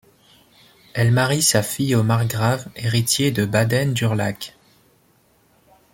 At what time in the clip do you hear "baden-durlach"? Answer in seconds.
3.45-4.55